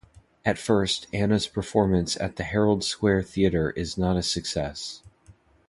[0.43, 5.03] At first, Anna's performance at the Herald Square Theatre is not a success.